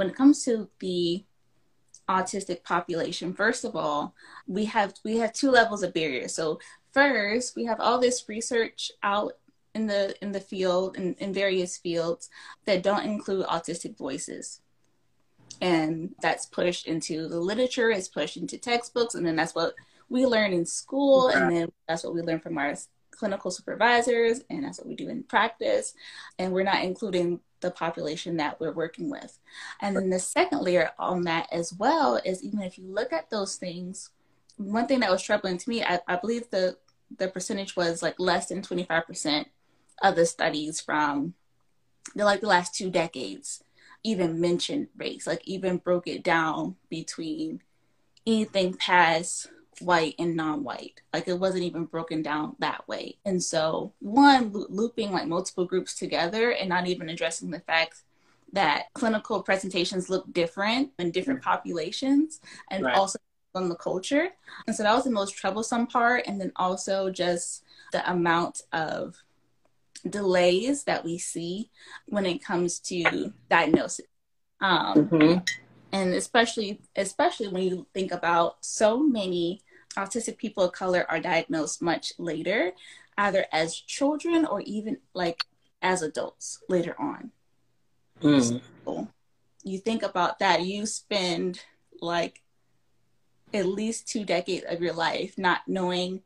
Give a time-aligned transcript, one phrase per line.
[0.00, 1.22] when it comes to the
[2.08, 4.14] autistic population, first of all,
[4.46, 6.34] we have we have two levels of barriers.
[6.34, 6.58] So
[6.94, 9.34] first, we have all this research out
[9.74, 12.30] in the in the field in, in various fields
[12.64, 14.62] that don't include autistic voices.
[15.60, 19.74] And that's pushed into the literature, it's pushed into textbooks, and then that's what
[20.08, 22.74] we learn in school, and then that's what we learn from our
[23.10, 25.92] clinical supervisors, and that's what we do in practice.
[26.38, 29.38] And we're not including the population that we're working with.
[29.80, 33.30] And then the second layer on that as well is even if you look at
[33.30, 34.10] those things,
[34.56, 36.76] one thing that was troubling to me, I, I believe the
[37.18, 39.46] the percentage was like less than 25%
[40.00, 41.34] of the studies from
[42.14, 43.64] the like the last two decades
[44.02, 47.60] even mentioned race, like even broke it down between
[48.26, 49.48] anything past
[49.80, 51.00] white and non-white.
[51.12, 53.16] Like it wasn't even broken down that way.
[53.24, 58.02] And so one looping like multiple groups together and not even addressing the fact
[58.52, 62.40] that clinical presentations look different in different populations
[62.70, 62.96] and right.
[62.96, 63.18] also
[63.54, 64.28] on the culture.
[64.66, 66.24] And so that was the most troublesome part.
[66.26, 69.16] And then also just the amount of
[70.08, 71.70] delays that we see
[72.06, 74.06] when it comes to diagnosis.
[74.62, 75.38] Um, mm-hmm.
[75.92, 79.62] and especially especially when you think about so many
[79.96, 82.72] autistic people of color are diagnosed much later,
[83.18, 85.44] either as children or even like
[85.82, 87.30] as adults later on.
[88.22, 88.60] Mm.
[88.84, 89.08] So
[89.64, 91.62] you think about that, you spend
[92.00, 92.42] like
[93.52, 96.22] at least two decades of your life not knowing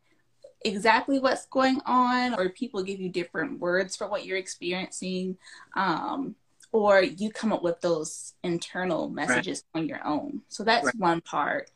[0.64, 5.36] exactly what's going on, or people give you different words for what you're experiencing.
[5.76, 6.36] Um,
[6.72, 9.80] or you come up with those internal messages right.
[9.80, 10.42] on your own.
[10.48, 10.96] So that's right.
[10.96, 11.70] one part.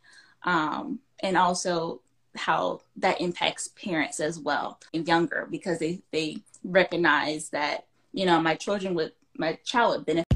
[0.44, 2.00] Um, and also
[2.36, 8.40] how that impacts parents as well and younger because they they recognize that you know
[8.40, 10.26] my children would my child would benefit.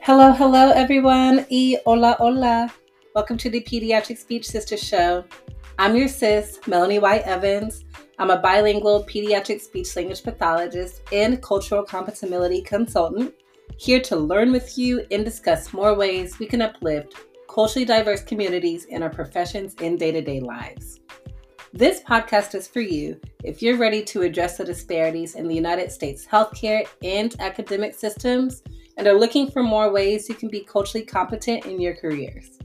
[0.00, 1.46] Hello hello everyone.
[1.50, 2.72] E hola hola.
[3.14, 5.24] Welcome to the pediatric speech sister show.
[5.78, 7.84] I'm your sis melanie white evans.
[8.18, 13.34] I'm a bilingual pediatric speech language pathologist and cultural competemility consultant
[13.78, 17.14] here to learn with you and discuss more ways we can uplift
[17.48, 21.00] culturally diverse communities in our professions and day to day lives.
[21.74, 25.90] This podcast is for you if you're ready to address the disparities in the United
[25.90, 28.62] States healthcare and academic systems
[28.96, 32.58] and are looking for more ways you can be culturally competent in your careers.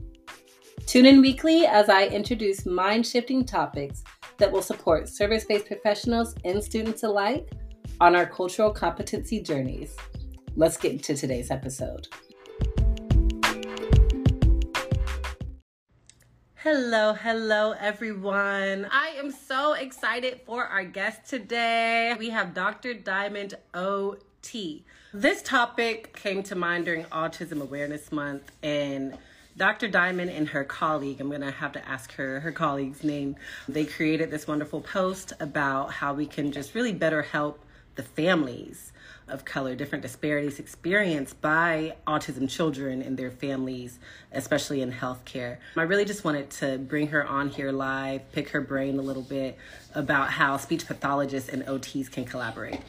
[0.85, 4.03] Tune in weekly as I introduce mind shifting topics
[4.38, 7.50] that will support service based professionals and students alike
[8.00, 9.95] on our cultural competency journeys.
[10.59, 12.07] Let's get into today's episode.
[16.56, 18.88] Hello, hello, everyone.
[18.91, 22.16] I am so excited for our guest today.
[22.18, 22.95] We have Dr.
[22.95, 24.84] Diamond OT.
[25.13, 29.16] This topic came to mind during Autism Awareness Month, and
[29.57, 29.88] Dr.
[29.88, 33.35] Diamond and her colleague, I'm going to have to ask her her colleague's name.
[33.69, 37.63] They created this wonderful post about how we can just really better help
[37.94, 38.91] the families
[39.28, 44.00] of color, different disparities experienced by autism children and their families,
[44.32, 45.58] especially in healthcare.
[45.76, 49.24] I really just wanted to bring her on here live, pick her brain a little
[49.24, 49.58] bit
[49.96, 52.80] about how speech pathologists and OTs can collaborate.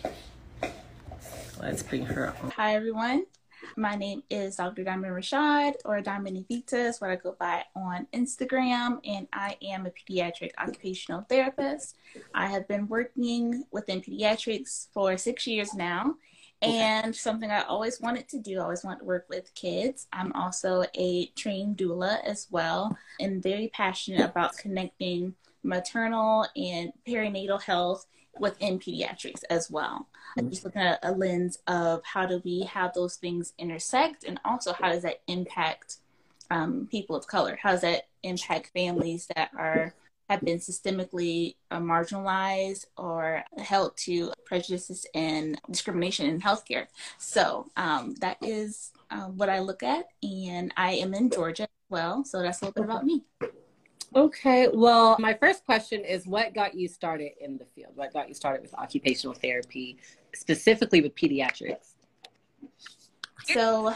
[1.60, 2.50] Let's bring her on.
[2.52, 3.24] Hi, everyone.
[3.76, 4.84] My name is Dr.
[4.84, 9.86] Diamond Rashad, or Diamond Evita is what I go by on Instagram, and I am
[9.86, 11.96] a pediatric occupational therapist.
[12.34, 16.14] I have been working within pediatrics for six years now,
[16.62, 20.08] and something I always wanted to do, I always wanted to work with kids.
[20.12, 27.62] I'm also a trained doula as well, and very passionate about connecting maternal and perinatal
[27.62, 28.06] health
[28.40, 30.08] within pediatrics as well.
[30.38, 30.50] Mm-hmm.
[30.50, 34.72] Just looking at a lens of how do we have those things intersect, and also
[34.72, 35.96] how does that impact
[36.50, 37.58] um, people of color?
[37.60, 39.94] How does that impact families that are
[40.28, 46.86] have been systemically uh, marginalized or held to prejudices and discrimination in healthcare.
[47.16, 51.68] So um, that is uh, what I look at, and I am in Georgia as
[51.88, 52.24] well.
[52.24, 53.24] So that's a little bit about me.
[54.14, 54.68] Okay.
[54.72, 57.92] Well, my first question is what got you started in the field?
[57.94, 59.98] What got you started with occupational therapy,
[60.34, 61.94] specifically with pediatrics?
[63.44, 63.94] So,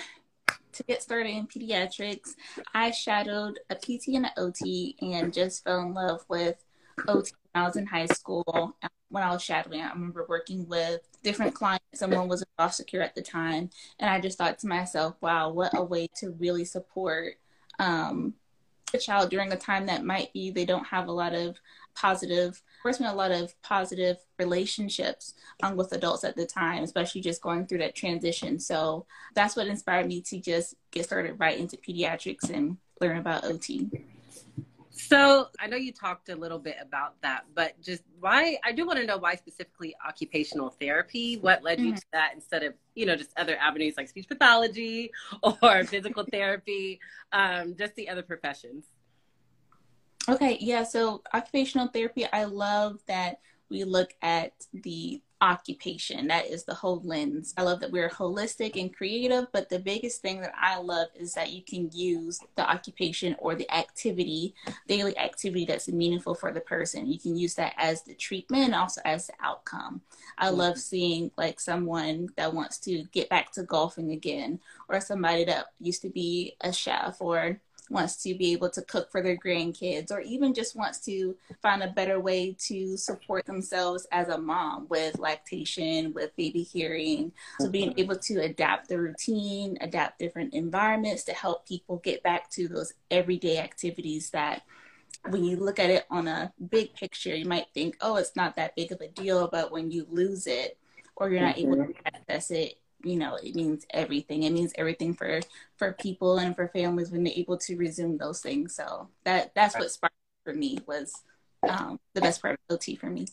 [0.73, 2.35] to get started in pediatrics,
[2.75, 6.57] I shadowed a PT and an OT and just fell in love with
[7.09, 8.77] OT when I was in high school.
[9.09, 11.85] When I was shadowing, I remember working with different clients.
[11.95, 15.51] Someone was a foster care at the time, and I just thought to myself, "Wow,
[15.51, 17.35] what a way to really support
[17.79, 18.35] um,
[18.95, 21.59] a child during a time that might be they don't have a lot of
[21.95, 27.41] positive been a lot of positive relationships um, with adults at the time, especially just
[27.41, 28.59] going through that transition.
[28.59, 33.45] So that's what inspired me to just get started right into pediatrics and learn about
[33.45, 33.89] OT.
[35.09, 38.87] So I know you talked a little bit about that, but just why I do
[38.87, 41.39] want to know why specifically occupational therapy.
[41.39, 41.97] What led you mm-hmm.
[41.97, 45.11] to that instead of you know just other avenues like speech pathology
[45.63, 47.01] or physical therapy,
[47.33, 48.87] um, just the other professions.
[50.29, 50.85] Okay, yeah.
[50.85, 56.29] So occupational therapy, I love that we look at the occupation.
[56.29, 57.53] That is the whole lens.
[57.59, 61.35] I love that we're holistic and creative, but the biggest thing that I love is
[61.35, 64.55] that you can use the occupation or the activity,
[64.87, 67.11] daily activity that's meaningful for the person.
[67.11, 70.01] You can use that as the treatment and also as the outcome.
[70.39, 70.57] I mm-hmm.
[70.57, 75.67] love seeing like someone that wants to get back to golfing again, or somebody that
[75.81, 77.61] used to be a chef or
[77.93, 81.83] wants to be able to cook for their grandkids or even just wants to find
[81.83, 87.33] a better way to support themselves as a mom with lactation, with baby carrying.
[87.61, 88.01] So being mm-hmm.
[88.01, 92.95] able to adapt the routine, adapt different environments to help people get back to those
[93.11, 94.63] everyday activities that
[95.29, 98.57] when you look at it on a big picture, you might think, oh, it's not
[98.57, 99.49] that big of a deal.
[99.49, 100.79] But when you lose it
[101.15, 101.75] or you're not mm-hmm.
[101.75, 104.45] able to access it, you know it means everything.
[104.45, 105.41] It means everything for
[105.77, 108.75] for people and for families when they're able to resume those things.
[108.75, 110.15] So that that's what sparked
[110.45, 111.13] for me was
[111.69, 113.27] um, the best part of ot for me.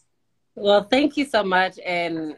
[0.56, 1.80] Well thank you so much.
[1.86, 2.38] And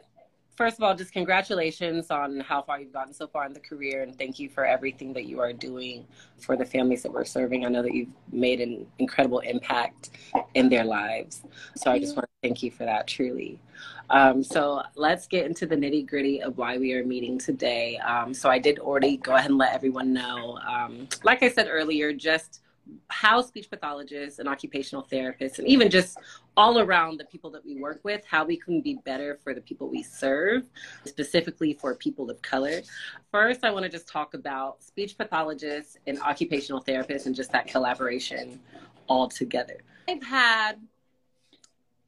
[0.55, 4.03] first of all just congratulations on how far you've gotten so far in the career
[4.03, 6.05] and thank you for everything that you are doing
[6.37, 7.65] for the families that we're serving.
[7.65, 10.11] I know that you've made an incredible impact
[10.53, 11.43] in their lives.
[11.75, 13.59] So i just want to thank you for that truly.
[14.09, 17.97] Um, so let's get into the nitty gritty of why we are meeting today.
[17.99, 21.67] Um, so I did already go ahead and let everyone know, um, like I said
[21.69, 22.60] earlier, just
[23.09, 26.17] how speech pathologists and occupational therapists, and even just
[26.57, 29.61] all around the people that we work with, how we can be better for the
[29.61, 30.63] people we serve,
[31.05, 32.81] specifically for people of color.
[33.31, 37.67] First, I want to just talk about speech pathologists and occupational therapists and just that
[37.67, 38.59] collaboration
[39.07, 39.77] all together.
[40.07, 40.73] I've had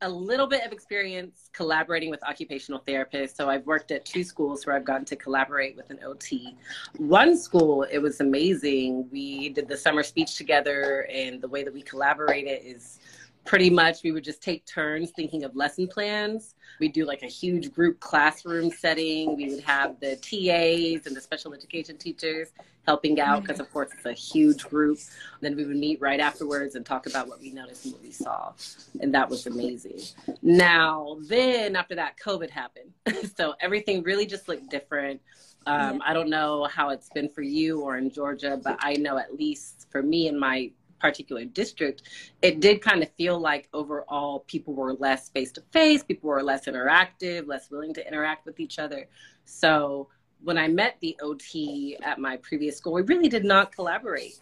[0.04, 3.36] a little bit of experience collaborating with occupational therapists.
[3.36, 6.56] So I've worked at two schools where I've gotten to collaborate with an OT.
[6.98, 9.08] One school, it was amazing.
[9.12, 13.00] We did the summer speech together, and the way that we collaborated is
[13.46, 16.56] pretty much we would just take turns thinking of lesson plans.
[16.80, 19.36] We'd do like a huge group classroom setting.
[19.36, 22.50] We would have the TAs and the special education teachers
[22.86, 25.00] helping out because, of course, it's a huge group.
[25.42, 28.12] Then we would meet right afterwards and talk about what we noticed and what we
[28.12, 28.54] saw.
[29.00, 30.02] And that was amazing.
[30.42, 32.92] Now, then after that, COVID happened.
[33.38, 35.22] so everything really just looked different.
[35.66, 39.18] Um, I don't know how it's been for you or in Georgia, but I know
[39.18, 40.72] at least for me and my
[41.04, 42.04] particular district,
[42.42, 46.42] it did kind of feel like overall people were less face to face, people were
[46.42, 49.06] less interactive, less willing to interact with each other.
[49.44, 50.08] So
[50.42, 54.40] when I met the OT at my previous school, we really did not collaborate.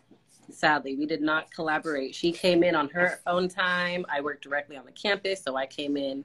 [0.51, 2.13] Sadly, we did not collaborate.
[2.13, 4.05] She came in on her own time.
[4.07, 6.23] I worked directly on the campus, so I came in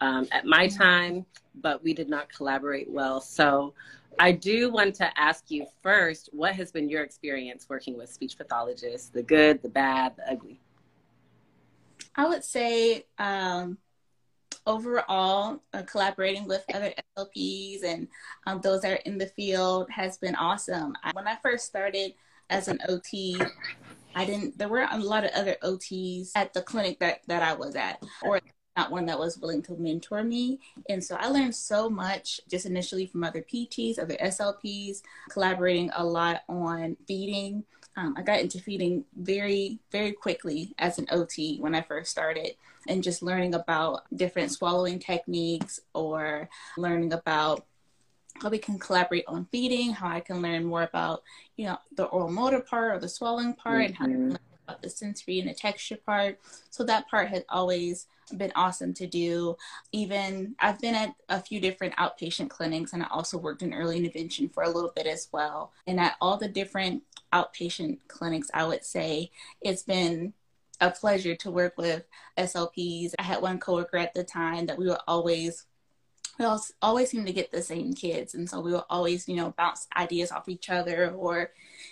[0.00, 1.24] um, at my time,
[1.54, 3.20] but we did not collaborate well.
[3.20, 3.74] So
[4.18, 8.36] I do want to ask you first what has been your experience working with speech
[8.36, 10.60] pathologists, the good, the bad, the ugly?
[12.16, 13.78] I would say um,
[14.66, 18.08] overall, uh, collaborating with other SLPs and
[18.46, 20.94] um, those that are in the field has been awesome.
[21.12, 22.14] When I first started
[22.50, 23.40] as an OT,
[24.14, 27.54] I didn't, there were a lot of other OTs at the clinic that, that I
[27.54, 28.40] was at, or
[28.78, 30.60] not one that was willing to mentor me.
[30.88, 36.04] And so I learned so much just initially from other PTs, other SLPs, collaborating a
[36.04, 37.64] lot on feeding.
[37.96, 42.52] Um, I got into feeding very, very quickly as an OT when I first started,
[42.86, 47.66] and just learning about different swallowing techniques or learning about
[48.40, 51.24] how we can collaborate on feeding, how I can learn more about,
[51.56, 53.86] you know, the oral motor part or the swallowing part, mm-hmm.
[53.86, 54.36] and how to mm-hmm.
[54.68, 56.38] About the sensory and the texture part.
[56.70, 58.06] So that part has always
[58.36, 59.56] been awesome to do.
[59.92, 63.96] Even I've been at a few different outpatient clinics and I also worked in early
[63.96, 65.72] intervention for a little bit as well.
[65.86, 70.34] And at all the different outpatient clinics, I would say it's been
[70.80, 72.04] a pleasure to work with
[72.36, 73.14] SLPs.
[73.18, 75.64] I had one coworker at the time that we were always
[76.38, 76.46] we
[76.82, 79.86] always seem to get the same kids and so we would always you know bounce
[79.96, 81.50] ideas off each other or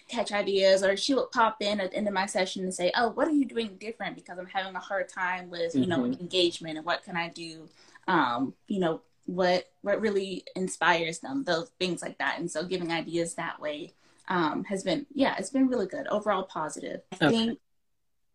[0.08, 2.92] catch ideas or she would pop in at the end of my session and say
[2.96, 6.00] oh what are you doing different because i'm having a hard time with you know
[6.00, 6.20] mm-hmm.
[6.20, 7.68] engagement and what can i do
[8.08, 12.92] um, you know what what really inspires them those things like that and so giving
[12.92, 13.92] ideas that way
[14.28, 17.28] um, has been yeah it's been really good overall positive i okay.
[17.30, 17.58] think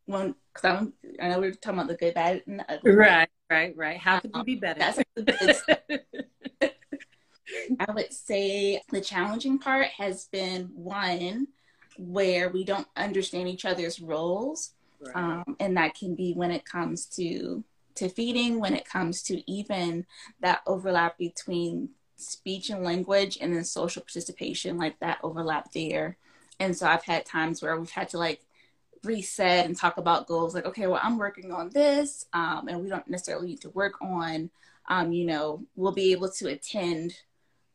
[0.06, 0.90] when because
[1.22, 3.98] i know we are talking about the good bad and the ugly right right, right.
[3.98, 4.82] How could you be better?
[7.80, 11.48] I would say the challenging part has been one
[11.98, 14.74] where we don't understand each other's roles.
[15.02, 15.16] Right.
[15.16, 17.64] Um, and that can be when it comes to
[17.96, 20.06] to feeding, when it comes to even
[20.40, 26.18] that overlap between speech and language and then social participation, like that overlap there.
[26.60, 28.46] And so I've had times where we've had to like
[29.04, 32.90] reset and talk about goals like, okay, well, I'm working on this, um, and we
[32.90, 34.50] don't necessarily need to work on,
[34.88, 37.16] um, you know, we'll be able to attend,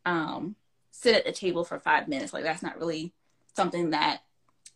[0.04, 0.56] um,
[0.90, 2.32] sit at the table for five minutes.
[2.32, 3.12] Like, that's not really
[3.54, 4.22] something that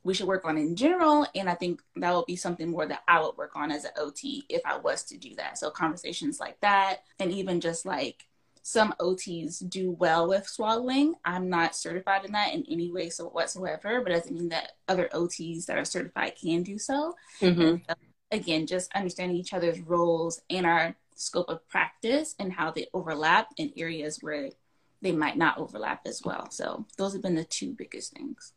[0.02, 1.26] we should work on in general.
[1.35, 3.92] And I think that would be something more that I would work on as an
[3.97, 5.59] OT if I was to do that.
[5.59, 8.26] So, conversations like that, and even just like,
[8.62, 11.14] some OTs do well with swallowing.
[11.25, 15.09] I'm not certified in that in any way so whatsoever, but doesn't mean that other
[15.12, 17.14] OTs that are certified can do so.
[17.40, 17.76] Mm-hmm.
[17.88, 17.95] so
[18.31, 23.49] again, just understanding each other's roles and our scope of practice and how they overlap
[23.57, 24.50] in areas where
[25.02, 26.50] they might not overlap as well.
[26.50, 28.52] So those have been the two biggest things.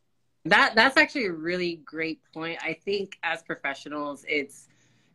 [0.45, 2.59] That that's actually a really great point.
[2.61, 4.67] I think as professionals, it's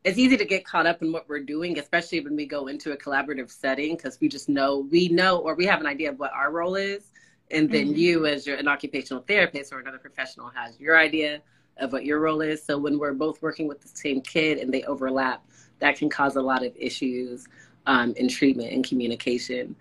[0.05, 2.93] it's easy to get caught up in what we're doing, especially when we go into
[2.93, 6.19] a collaborative setting, because we just know we know or we have an idea of
[6.19, 7.11] what our role is,
[7.51, 7.97] and then mm-hmm.
[7.97, 11.43] you, as your an occupational therapist or another professional, has your idea
[11.79, 12.63] of what your role is.
[12.63, 15.45] So when we're both working with the same kid and they overlap,
[15.79, 17.47] that can cause a lot of issues
[17.87, 19.75] um, in treatment and communication.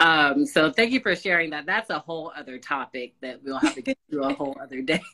[0.00, 1.64] Um, so thank you for sharing that.
[1.64, 5.00] That's a whole other topic that we'll have to get through a whole other day.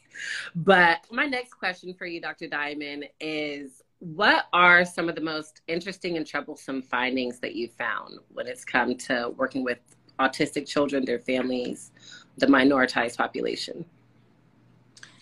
[0.56, 2.48] But my next question for you, Dr.
[2.48, 8.18] Diamond, is what are some of the most interesting and troublesome findings that you found
[8.32, 9.78] when it's come to working with
[10.20, 11.90] autistic children, their families,
[12.36, 13.84] the minoritized population?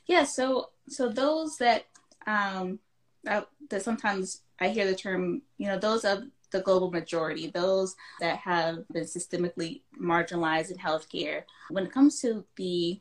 [0.06, 1.86] Yeah, so so those that
[2.26, 2.78] um
[3.24, 7.96] that, that sometimes I hear the term, you know, those of the global majority, those
[8.20, 11.42] that have been systemically marginalized in healthcare.
[11.70, 13.00] When it comes to the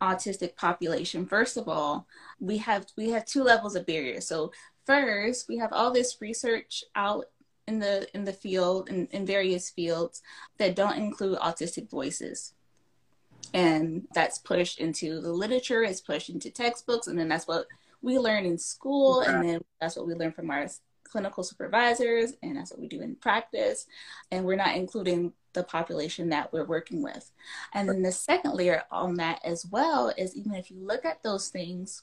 [0.00, 2.06] autistic population, first of all,
[2.40, 4.26] we have we have two levels of barriers.
[4.26, 4.52] So
[4.86, 7.26] first, we have all this research out
[7.66, 10.22] in the in the field in, in various fields
[10.58, 12.54] that don't include autistic voices.
[13.54, 17.66] And that's pushed into the literature it's pushed into textbooks and then that's what
[18.00, 20.66] we learn in school and then that's what we learn from our
[21.04, 23.86] clinical supervisors and that's what we do in practice.
[24.30, 27.30] And we're not including the population that we're working with.
[27.74, 31.22] And then the second layer on that as well is even if you look at
[31.22, 32.02] those things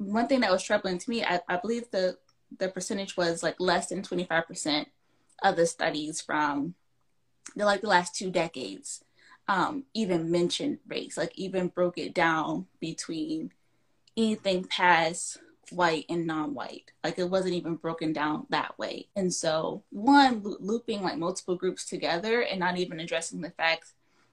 [0.00, 2.16] one thing that was troubling to me, I, I believe the
[2.58, 4.86] the percentage was like less than 25%
[5.44, 6.74] of the studies from
[7.54, 9.04] the like the last two decades
[9.46, 13.52] um, even mentioned race, like even broke it down between
[14.16, 15.38] anything past
[15.70, 16.90] white and non-white.
[17.04, 19.08] Like it wasn't even broken down that way.
[19.16, 23.92] And so one looping like multiple groups together and not even addressing the fact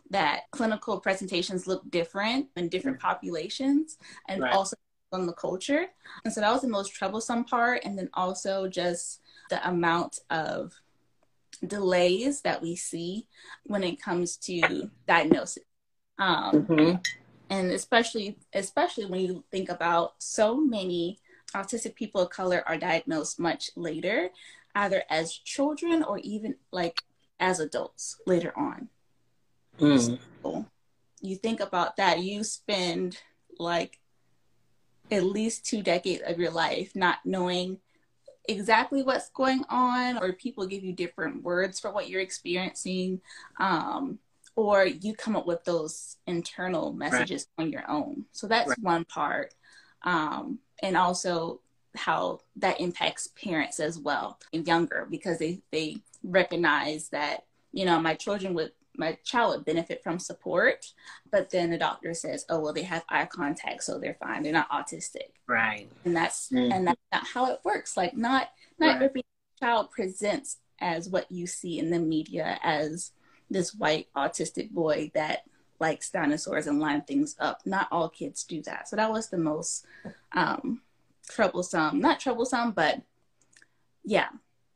[0.09, 3.97] that clinical presentations look different in different populations
[4.27, 4.53] and right.
[4.53, 4.75] also
[5.11, 5.87] on the culture.
[6.23, 7.83] And so that was the most troublesome part.
[7.83, 10.73] And then also just the amount of
[11.65, 13.27] delays that we see
[13.65, 15.63] when it comes to diagnosis.
[16.19, 16.95] Um, mm-hmm.
[17.49, 21.19] And especially, especially when you think about so many
[21.55, 24.29] autistic people of color are diagnosed much later,
[24.75, 27.01] either as children or even like
[27.39, 28.89] as adults later on.
[29.79, 30.19] Mm.
[30.43, 30.65] So
[31.21, 33.17] you think about that, you spend
[33.59, 33.99] like
[35.11, 37.77] at least two decades of your life not knowing
[38.47, 43.19] exactly what's going on or people give you different words for what you're experiencing
[43.59, 44.19] um,
[44.55, 47.65] or you come up with those internal messages right.
[47.65, 48.79] on your own so that's right.
[48.81, 49.53] one part
[50.03, 51.59] um, and also
[51.95, 57.99] how that impacts parents as well and younger because they they recognize that you know
[57.99, 60.85] my children would my child would benefit from support
[61.31, 64.43] but then the doctor says oh well they have eye contact so they're fine.
[64.43, 65.31] They're not autistic.
[65.47, 65.87] Right.
[66.05, 66.71] And that's mm-hmm.
[66.71, 67.97] and that's not how it works.
[67.97, 68.49] Like not
[68.79, 69.01] not right.
[69.03, 69.25] every
[69.59, 73.11] child presents as what you see in the media as
[73.49, 75.43] this white autistic boy that
[75.79, 77.61] likes dinosaurs and line things up.
[77.65, 78.87] Not all kids do that.
[78.89, 79.85] So that was the most
[80.33, 80.81] um
[81.29, 83.01] troublesome not troublesome but
[84.05, 84.29] yeah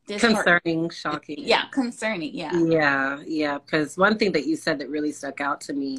[0.08, 1.36] concerning shocking.
[1.38, 2.52] Yeah concerning yeah.
[2.54, 5.98] Yeah yeah because one thing that you said that really stuck out to me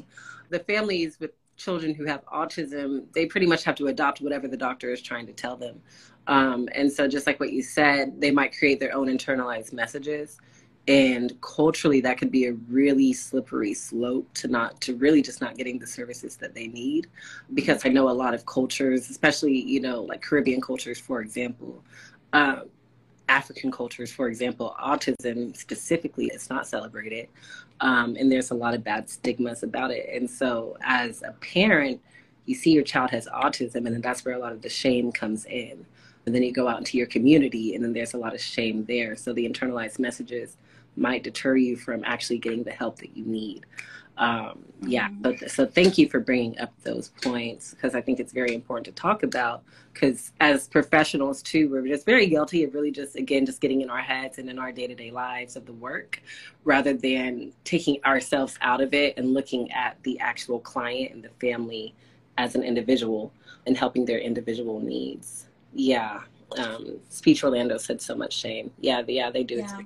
[0.49, 4.57] the families with children who have autism they pretty much have to adopt whatever the
[4.57, 5.81] doctor is trying to tell them.
[6.27, 10.39] Um, and so just like what you said they might create their own internalized messages
[10.87, 15.55] and culturally that could be a really slippery slope to not to really just not
[15.55, 17.07] getting the services that they need.
[17.53, 21.83] Because i know a lot of cultures especially you know like caribbean cultures for example
[22.33, 22.63] um,
[23.29, 27.29] African cultures, for example, autism specifically is not celebrated.
[27.79, 30.09] Um, and there's a lot of bad stigmas about it.
[30.11, 32.01] And so, as a parent,
[32.45, 35.11] you see your child has autism, and then that's where a lot of the shame
[35.11, 35.85] comes in.
[36.25, 38.85] And then you go out into your community, and then there's a lot of shame
[38.85, 39.15] there.
[39.15, 40.57] So, the internalized messages
[40.95, 43.65] might deter you from actually getting the help that you need
[44.17, 45.47] um, yeah mm-hmm.
[45.47, 48.91] so thank you for bringing up those points because i think it's very important to
[48.91, 53.61] talk about because as professionals too we're just very guilty of really just again just
[53.61, 56.21] getting in our heads and in our day-to-day lives of the work
[56.63, 61.29] rather than taking ourselves out of it and looking at the actual client and the
[61.41, 61.95] family
[62.37, 63.31] as an individual
[63.65, 65.47] and helping their individual needs.
[65.73, 66.21] Yeah
[66.57, 68.71] um, speech orlando said so much shame.
[68.79, 69.55] Yeah yeah they do.
[69.55, 69.79] Yeah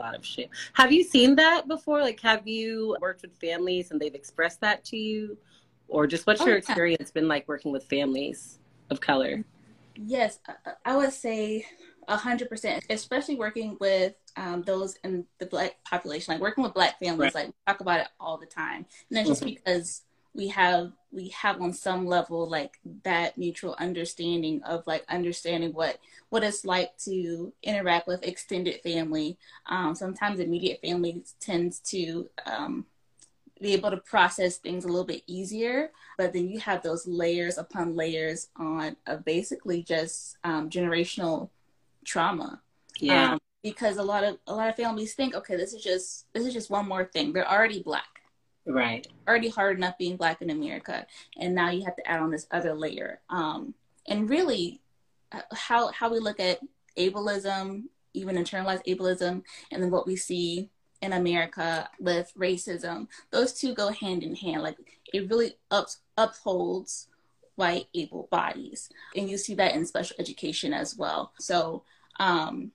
[0.00, 0.48] lot of shame.
[0.74, 2.00] Have you seen that before?
[2.00, 5.36] Like, have you worked with families and they've expressed that to you?
[5.88, 7.20] Or just what's oh, your experience yeah.
[7.20, 8.58] been like working with families
[8.90, 9.44] of color?
[9.96, 10.38] Yes,
[10.84, 11.66] I would say
[12.08, 16.74] a hundred percent, especially working with um, those in the black population, like working with
[16.74, 17.46] black families, right.
[17.46, 18.86] like talk about it all the time.
[19.08, 19.54] And then just mm-hmm.
[19.54, 20.02] because
[20.34, 25.98] we have we have on some level like that mutual understanding of like understanding what
[26.28, 29.36] what it's like to interact with extended family.
[29.66, 32.86] Um, sometimes immediate family tends to um,
[33.60, 37.56] be able to process things a little bit easier but then you have those layers
[37.56, 41.48] upon layers on of basically just um, generational
[42.04, 42.60] trauma.
[42.98, 43.32] Yeah.
[43.32, 46.44] Um, because a lot of a lot of families think okay this is just this
[46.44, 47.32] is just one more thing.
[47.32, 48.19] They're already black
[48.70, 49.06] Right.
[49.26, 51.06] Already hard enough being black in America,
[51.38, 53.20] and now you have to add on this other layer.
[53.28, 53.74] Um,
[54.06, 54.80] and really,
[55.32, 56.60] uh, how how we look at
[56.96, 57.84] ableism,
[58.14, 60.70] even internalized ableism, and then what we see
[61.02, 64.62] in America with racism, those two go hand in hand.
[64.62, 64.76] Like
[65.12, 67.08] it really ups, upholds
[67.56, 71.32] white able bodies, and you see that in special education as well.
[71.38, 71.82] So,
[72.18, 72.72] um,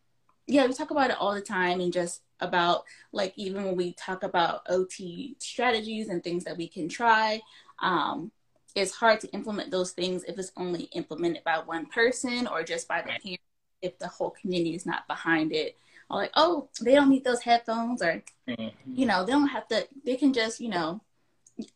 [0.47, 3.93] yeah, we talk about it all the time, and just about like even when we
[3.93, 7.41] talk about OT strategies and things that we can try,
[7.81, 8.31] um,
[8.75, 12.87] it's hard to implement those things if it's only implemented by one person or just
[12.87, 13.39] by the parent
[13.81, 15.77] if the whole community is not behind it.
[16.09, 18.67] Or like, oh, they don't need those headphones, or mm-hmm.
[18.85, 19.87] you know, they don't have to.
[20.05, 21.01] They can just you know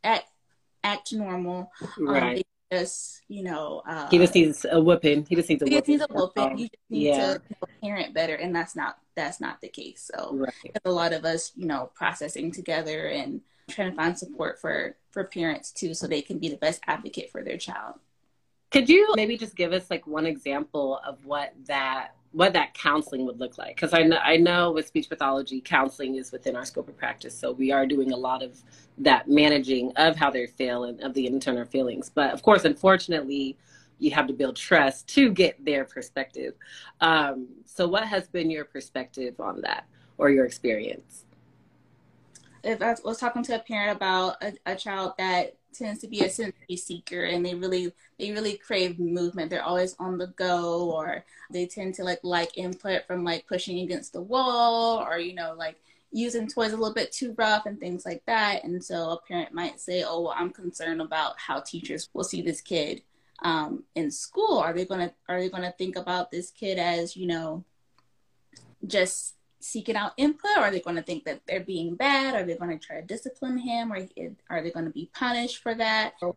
[0.04, 0.30] act
[0.84, 1.72] act normal.
[1.98, 2.38] Um, right.
[2.38, 5.76] Um, just you know uh, he just needs a whipping he just needs a he
[5.76, 6.58] whooping, needs a whooping.
[6.58, 7.34] you just need yeah.
[7.34, 7.42] to
[7.82, 10.78] parent better and that's not that's not the case so right.
[10.86, 15.24] a lot of us you know processing together and trying to find support for for
[15.24, 17.96] parents too so they can be the best advocate for their child
[18.72, 23.26] could you maybe just give us like one example of what that what that counseling
[23.26, 23.76] would look like.
[23.76, 27.38] Because I know, I know with speech pathology counseling is within our scope of practice
[27.38, 28.62] so we are doing a lot of
[29.00, 32.12] that managing of how they feel and of the internal feelings.
[32.14, 33.58] But of course unfortunately
[33.98, 36.54] you have to build trust to get their perspective.
[37.02, 39.86] Um, so what has been your perspective on that
[40.18, 41.26] or your experience?
[42.64, 46.22] If I was talking to a parent about a, a child that tends to be
[46.22, 49.50] a sensory seeker and they really they really crave movement.
[49.50, 53.80] They're always on the go or they tend to like like input from like pushing
[53.80, 55.78] against the wall or you know like
[56.12, 58.64] using toys a little bit too rough and things like that.
[58.64, 62.42] And so a parent might say oh well i'm concerned about how teachers will see
[62.42, 63.02] this kid
[63.42, 64.60] um, in school.
[64.60, 67.64] Are they to are they to think about this kid as you know
[68.86, 70.58] just seeking out input?
[70.58, 72.36] Or are they going to think that they're being bad?
[72.36, 73.92] Are they going to try to discipline him?
[73.92, 73.98] Or
[74.50, 76.14] are they going to be punished for that?
[76.22, 76.36] Or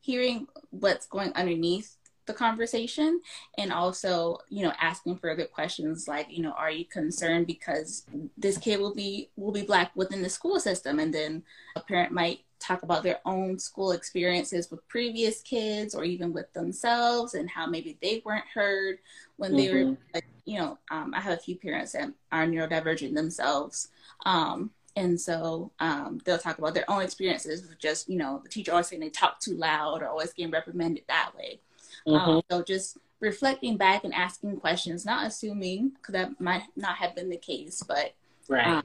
[0.00, 3.20] hearing what's going underneath the conversation
[3.58, 8.04] and also you know asking further questions like you know are you concerned because
[8.36, 11.42] this kid will be will be black within the school system and then
[11.76, 16.52] a parent might talk about their own school experiences with previous kids or even with
[16.52, 18.98] themselves and how maybe they weren't heard
[19.36, 19.90] when they mm-hmm.
[19.90, 23.88] were like you know um, i have a few parents that are neurodivergent themselves
[24.26, 28.48] um, and so um, they'll talk about their own experiences with just you know the
[28.48, 31.60] teacher always saying they talk too loud or always getting reprimanded that way
[32.06, 32.38] um, mm-hmm.
[32.50, 37.28] so just reflecting back and asking questions not assuming because that might not have been
[37.28, 38.14] the case but
[38.48, 38.82] right um,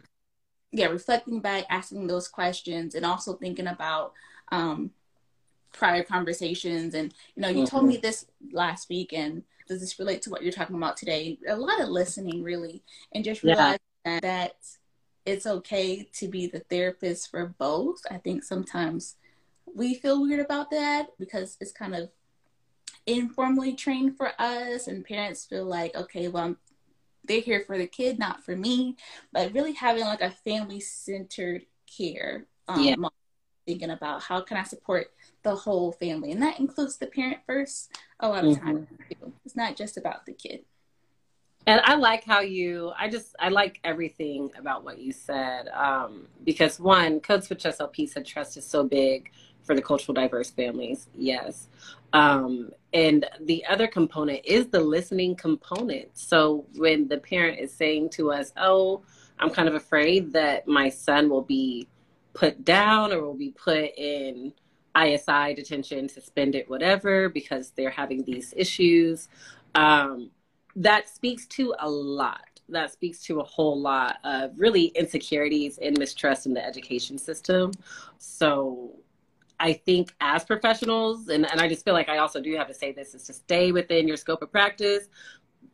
[0.77, 4.13] yeah, reflecting back, asking those questions, and also thinking about
[4.51, 4.91] um,
[5.71, 6.93] prior conversations.
[6.93, 7.65] And you know, you mm-hmm.
[7.65, 11.39] told me this last week, and does this relate to what you're talking about today?
[11.47, 14.19] A lot of listening, really, and just realizing yeah.
[14.21, 14.55] that
[15.25, 18.01] it's okay to be the therapist for both.
[18.11, 19.15] I think sometimes
[19.73, 22.09] we feel weird about that because it's kind of
[23.07, 26.57] informally trained for us, and parents feel like, okay, well, I'm
[27.27, 28.97] they're here for the kid, not for me.
[29.31, 32.45] But really having like a family centered care.
[32.67, 32.95] Um, yeah.
[33.65, 35.07] Thinking about how can I support
[35.41, 37.91] the whole family, and that includes the parent first.
[38.19, 38.65] A lot of mm-hmm.
[38.65, 38.87] times,
[39.43, 40.65] it's not just about the kid.
[41.67, 45.67] And I like how you, I just, I like everything about what you said.
[45.69, 49.31] Um, because one, Code Switch SLP said trust is so big
[49.63, 51.07] for the cultural diverse families.
[51.15, 51.67] Yes.
[52.13, 56.17] Um, and the other component is the listening component.
[56.17, 59.03] So when the parent is saying to us, oh,
[59.37, 61.87] I'm kind of afraid that my son will be
[62.33, 64.53] put down or will be put in
[64.97, 69.27] ISI detention, suspended, whatever, because they're having these issues.
[69.73, 70.31] Um,
[70.77, 72.61] that speaks to a lot.
[72.69, 77.71] That speaks to a whole lot of really insecurities and mistrust in the education system.
[78.17, 78.95] So
[79.59, 82.73] I think as professionals, and, and I just feel like I also do have to
[82.73, 85.07] say this, is to stay within your scope of practice.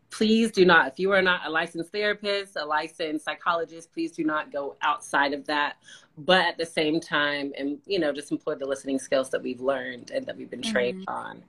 [0.10, 4.24] Please do not, if you are not a licensed therapist, a licensed psychologist, please do
[4.26, 5.78] not go outside of that.
[6.17, 9.62] But at the same time, and you know, just employ the listening skills that we've
[9.62, 11.13] learned and that we've been trained mm-hmm.
[11.13, 11.44] on.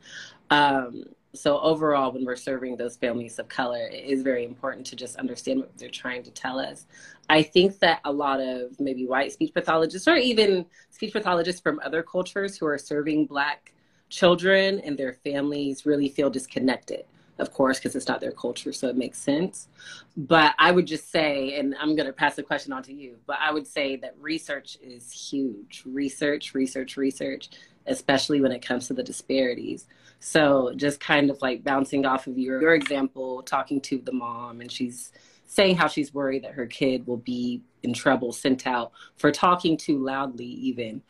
[0.51, 4.97] Um, so overall when we're serving those families of color it is very important to
[4.97, 6.87] just understand what they're trying to tell us.
[7.29, 11.81] I think that a lot of maybe white speech pathologists or even speech pathologists from
[11.85, 13.73] other cultures who are serving black
[14.11, 17.05] children and their families really feel disconnected
[17.39, 19.69] of course because it's not their culture so it makes sense.
[20.17, 23.17] But i would just say and i'm going to pass the question on to you
[23.27, 25.83] but i would say that research is huge.
[25.87, 27.49] Research research research
[27.87, 29.87] especially when it comes to the disparities
[30.25, 34.61] so just kind of like bouncing off of your, your example, talking to the mom,
[34.61, 35.11] and she's
[35.47, 39.77] saying how she's worried that her kid will be in trouble, sent out for talking
[39.77, 41.03] too loudly, even.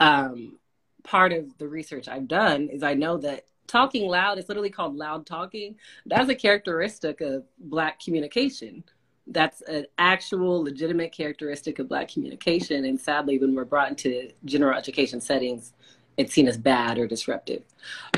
[0.00, 0.58] Um,
[1.02, 4.96] part of the research I've done is I know that talking loud is literally called
[4.96, 5.76] loud talking.
[6.06, 8.82] That's a characteristic of Black communication.
[9.26, 12.86] That's an actual legitimate characteristic of Black communication.
[12.86, 15.74] And sadly, when we're brought into general education settings,
[16.16, 17.64] it's seen as bad or disruptive.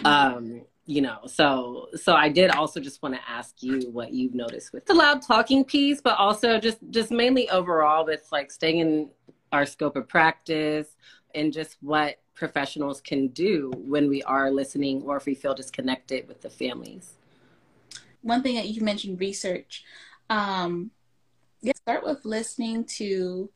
[0.05, 4.35] Um, you know, so so I did also just want to ask you what you've
[4.35, 8.79] noticed with the loud talking piece, but also just just mainly overall with like staying
[8.79, 9.11] in
[9.53, 10.97] our scope of practice
[11.35, 16.29] and just what professionals can do when we are listening or if we feel disconnected
[16.29, 17.15] with the families.
[18.23, 19.85] One thing that you mentioned research.
[20.29, 20.91] Um,
[21.63, 23.51] yeah, start with listening to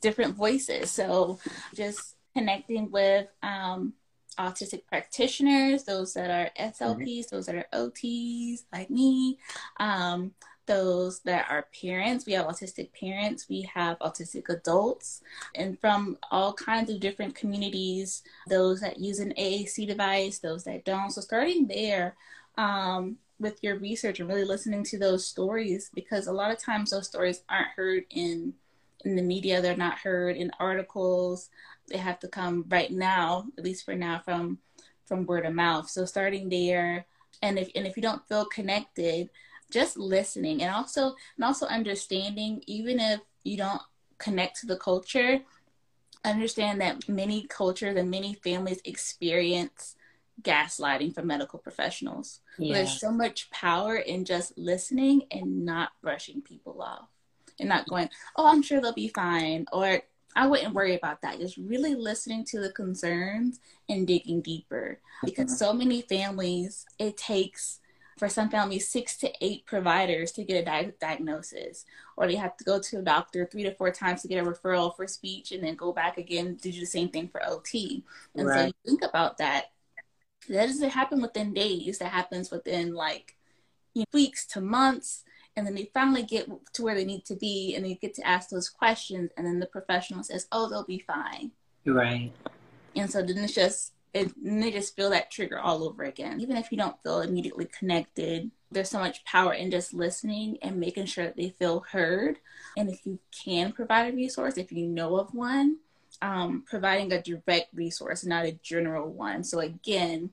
[0.00, 0.90] different voices.
[0.90, 1.38] So
[1.74, 3.94] just connecting with um,
[4.38, 7.36] autistic practitioners, those that are SLPs, mm-hmm.
[7.36, 9.38] those that are OTs like me,
[9.78, 10.32] um,
[10.66, 12.26] those that are parents.
[12.26, 15.22] We have autistic parents, we have autistic adults,
[15.54, 20.84] and from all kinds of different communities, those that use an AAC device, those that
[20.84, 21.10] don't.
[21.10, 22.16] So, starting there,
[22.56, 26.90] um, with your research and really listening to those stories because a lot of times
[26.90, 28.54] those stories aren't heard in
[29.04, 31.50] in the media they're not heard in articles
[31.88, 34.58] they have to come right now, at least for now, from
[35.04, 35.88] from word of mouth.
[35.90, 37.06] So starting there,
[37.42, 39.30] and if and if you don't feel connected,
[39.70, 43.82] just listening and also and also understanding, even if you don't
[44.18, 45.40] connect to the culture,
[46.24, 49.96] understand that many cultures and many families experience
[50.42, 52.40] gaslighting from medical professionals.
[52.58, 52.74] Yeah.
[52.74, 57.08] There's so much power in just listening and not brushing people off
[57.60, 60.00] and not going, oh, I'm sure they'll be fine, or
[60.36, 61.38] I wouldn't worry about that.
[61.38, 65.00] Just really listening to the concerns and digging deeper.
[65.24, 65.78] Because so uh-huh.
[65.78, 67.80] many families, it takes
[68.18, 71.84] for some families six to eight providers to get a di- diagnosis,
[72.16, 74.48] or they have to go to a doctor three to four times to get a
[74.48, 78.04] referral for speech, and then go back again to do the same thing for OT.
[78.34, 78.60] And right.
[78.60, 79.72] so you think about that.
[80.48, 81.98] That doesn't happen within days.
[81.98, 83.36] That happens within like
[84.12, 85.24] weeks to months
[85.56, 88.26] and then they finally get to where they need to be and they get to
[88.26, 91.50] ask those questions and then the professional says oh they'll be fine.
[91.86, 92.32] Right.
[92.96, 96.40] And so then it's just it, and they just feel that trigger all over again.
[96.40, 100.78] Even if you don't feel immediately connected there's so much power in just listening and
[100.78, 102.38] making sure that they feel heard.
[102.76, 105.78] And if you can provide a resource if you know of one
[106.22, 109.44] um, providing a direct resource not a general one.
[109.44, 110.30] So again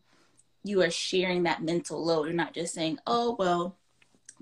[0.64, 2.26] you are sharing that mental load.
[2.26, 3.78] You're not just saying oh well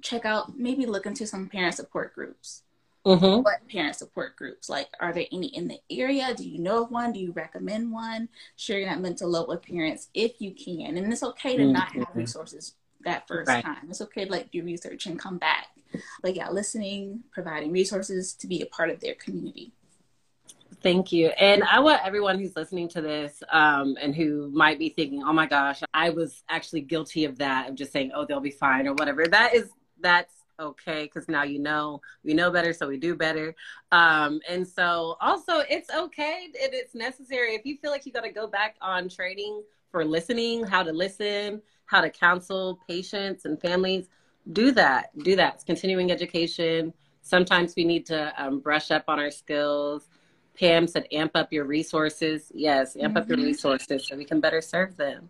[0.02, 2.64] check out, maybe look into some parent support groups.
[3.06, 3.44] Mm-hmm.
[3.44, 4.70] What parent support groups?
[4.70, 6.34] Like, are there any in the area?
[6.36, 7.14] Do you know of one?
[7.14, 8.30] Do you recommend one?
[8.56, 10.98] Sharing that mental load with parents if you can.
[10.98, 11.72] And it's okay to mm-hmm.
[11.72, 13.64] not have resources that first right.
[13.64, 13.88] time.
[13.90, 15.68] It's okay to like do research and come back.
[16.22, 19.72] But yeah, listening, providing resources to be a part of their community.
[20.82, 21.28] Thank you.
[21.28, 25.34] And I want everyone who's listening to this um, and who might be thinking, oh
[25.34, 28.88] my gosh, I was actually guilty of that, of just saying, oh, they'll be fine
[28.88, 29.26] or whatever.
[29.26, 29.70] That is
[30.02, 33.56] that's okay because now you know we know better so we do better
[33.94, 38.24] um and so also it's okay and it's necessary if you feel like you got
[38.24, 43.60] to go back on training for listening how to listen how to counsel patients and
[43.62, 44.10] families
[44.54, 45.12] do that.
[45.20, 45.56] Do that.
[45.56, 46.94] It's continuing education.
[47.22, 50.08] Sometimes we need to um, brush up on our skills.
[50.60, 52.52] Pam said, amp up your resources.
[52.54, 53.18] Yes, amp mm-hmm.
[53.18, 53.48] up your mm-hmm.
[53.48, 55.30] resources so we can better serve them.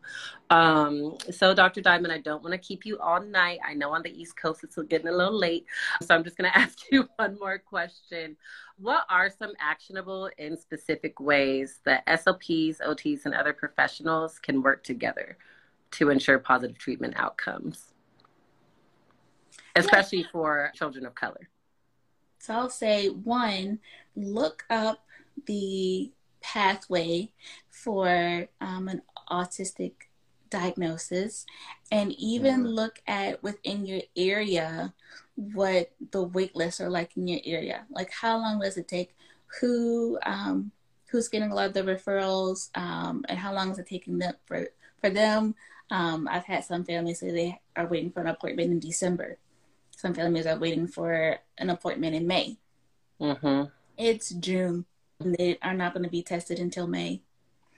[0.50, 1.82] Um, so, Dr.
[1.82, 3.60] Diamond, I don't want to keep you all night.
[3.63, 5.65] I know on the East Coast it's getting a little late.
[6.02, 8.38] So, I'm just going to ask you one more question.
[8.78, 14.84] What are some actionable and specific ways that SLPs, OTs, and other professionals can work
[14.84, 15.38] together
[15.92, 17.94] to ensure positive treatment outcomes,
[19.76, 21.50] especially for children of color?
[22.39, 23.78] So, I'll say one,
[24.15, 25.06] look up
[25.45, 27.32] the pathway
[27.69, 29.93] for um, an autistic
[30.49, 31.45] diagnosis.
[31.91, 32.67] And even mm-hmm.
[32.67, 34.93] look at within your area
[35.36, 37.86] what the wait lists are like in your area.
[37.89, 39.15] Like how long does it take?
[39.62, 40.71] Who um,
[41.10, 42.69] who's getting a lot of the referrals?
[42.75, 44.67] Um, and how long is it taking them for
[44.99, 45.56] for them?
[45.91, 49.38] Um, i've had some families say they are waiting for an appointment in december.
[49.97, 52.58] Some families are waiting for an appointment in may.
[53.19, 53.63] Mm-hmm.
[53.97, 54.86] it's june
[55.19, 57.21] they are not going to be tested until May.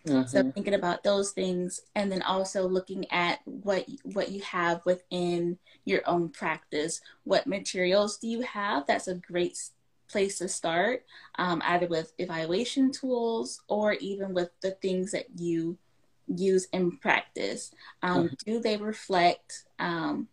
[0.08, 0.27] Mm-hmm.
[0.27, 5.60] So thinking about those things, and then also looking at what what you have within
[5.86, 7.01] your own practice.
[7.23, 8.88] What materials do you have?
[8.88, 9.60] That's a great
[10.08, 15.77] place to start, um, either with evaluation tools or even with the things that you
[16.27, 17.71] use in practice.
[18.01, 18.36] Um, mm-hmm.
[18.45, 20.27] Do they reflect um,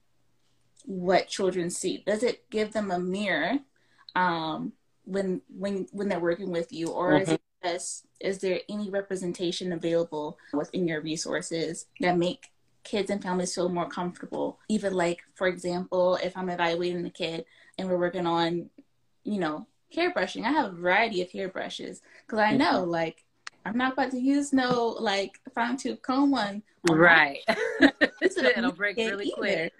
[0.85, 2.03] what children see?
[2.07, 3.59] Does it give them a mirror?
[4.17, 4.73] Um,
[5.09, 7.23] when when when they're working with you or mm-hmm.
[7.23, 12.51] is it just is there any representation available within your resources that make
[12.85, 17.45] kids and families feel more comfortable even like for example if i'm evaluating a kid
[17.79, 18.69] and we're working on
[19.25, 22.91] you know hair brushing i have a variety of hair brushes because i know mm-hmm.
[22.91, 23.25] like
[23.65, 27.39] i'm not about to use no like fine tooth comb one right
[28.21, 29.37] it'll break really either.
[29.37, 29.73] quick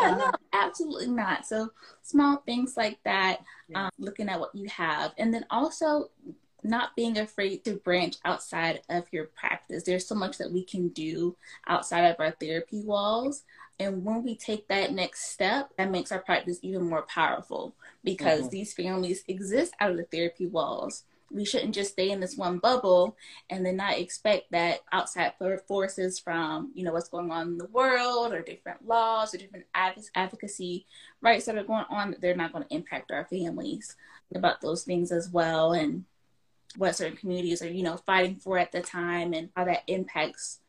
[0.00, 1.46] yeah, no, absolutely not.
[1.46, 1.70] So
[2.02, 3.84] small things like that, yeah.
[3.84, 6.10] um, looking at what you have, and then also
[6.64, 9.84] not being afraid to branch outside of your practice.
[9.84, 11.36] There's so much that we can do
[11.66, 13.44] outside of our therapy walls.
[13.80, 18.40] And when we take that next step, that makes our practice even more powerful because
[18.40, 18.50] mm-hmm.
[18.50, 22.58] these families exist out of the therapy walls we shouldn't just stay in this one
[22.58, 23.16] bubble
[23.50, 25.32] and then not expect that outside
[25.66, 29.66] forces from you know what's going on in the world or different laws or different
[30.14, 30.86] advocacy
[31.20, 33.96] rights that are going on they're not going to impact our families
[34.34, 36.04] about those things as well and
[36.76, 40.60] what certain communities are you know fighting for at the time and how that impacts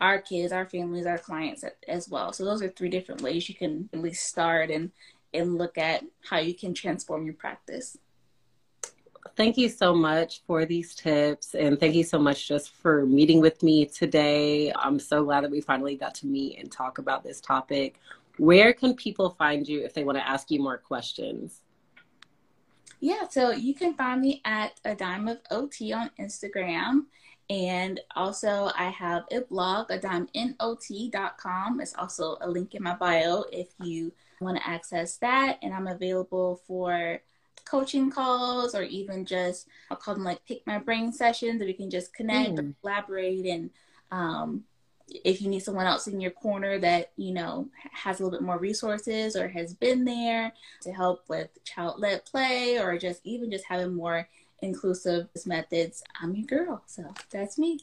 [0.00, 2.32] our kids our families our clients as well.
[2.32, 4.90] So those are three different ways you can at least start and
[5.32, 7.96] and look at how you can transform your practice
[9.36, 11.54] thank you so much for these tips.
[11.54, 14.72] And thank you so much just for meeting with me today.
[14.74, 18.00] I'm so glad that we finally got to meet and talk about this topic.
[18.36, 21.60] Where can people find you if they want to ask you more questions?
[23.00, 27.04] Yeah, so you can find me at a dime of OT on Instagram.
[27.50, 31.80] And also, I have a blog, a dimeinot.com.
[31.80, 35.58] It's also a link in my bio if you want to access that.
[35.62, 37.20] And I'm available for
[37.64, 41.72] coaching calls or even just I'll call them like pick my brain sessions that we
[41.72, 42.70] can just connect mm.
[42.70, 43.70] or collaborate and
[44.10, 44.64] um,
[45.08, 48.44] if you need someone else in your corner that you know has a little bit
[48.44, 53.64] more resources or has been there to help with child-led play or just even just
[53.64, 54.28] having more
[54.62, 56.82] inclusive methods i'm your girl.
[56.86, 57.80] So that's me.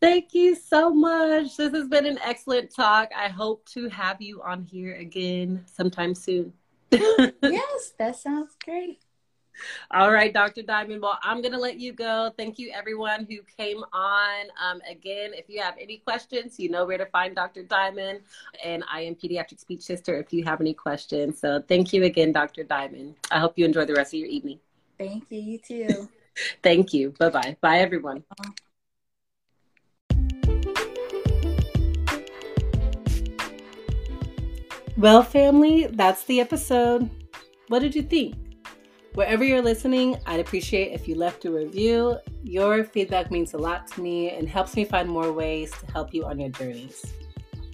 [0.00, 1.58] Thank you so much.
[1.58, 3.10] This has been an excellent talk.
[3.14, 6.52] I hope to have you on here again sometime soon.
[7.42, 9.00] Yes that sounds great
[9.90, 10.62] all right, Dr.
[10.62, 11.02] Diamond.
[11.02, 12.32] Well, I'm going to let you go.
[12.36, 14.46] Thank you, everyone who came on.
[14.62, 17.62] Um, again, if you have any questions, you know where to find Dr.
[17.62, 18.20] Diamond.
[18.64, 21.40] And I am Pediatric Speech Sister if you have any questions.
[21.40, 22.64] So thank you again, Dr.
[22.64, 23.16] Diamond.
[23.30, 24.60] I hope you enjoy the rest of your evening.
[24.98, 25.40] Thank you.
[25.40, 26.08] You too.
[26.62, 27.14] thank you.
[27.18, 27.56] Bye bye.
[27.60, 28.24] Bye, everyone.
[34.96, 37.08] Well, family, that's the episode.
[37.68, 38.34] What did you think?
[39.14, 42.16] Wherever you're listening, I'd appreciate if you left a review.
[42.44, 46.14] Your feedback means a lot to me and helps me find more ways to help
[46.14, 47.04] you on your journeys.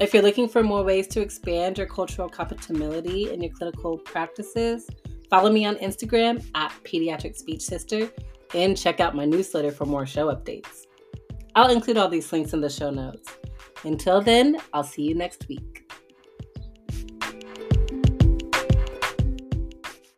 [0.01, 4.88] If you're looking for more ways to expand your cultural competemility in your clinical practices,
[5.29, 8.11] follow me on Instagram at Pediatric Speech Sister
[8.55, 10.87] and check out my newsletter for more show updates.
[11.55, 13.37] I'll include all these links in the show notes.
[13.85, 15.86] Until then, I'll see you next week.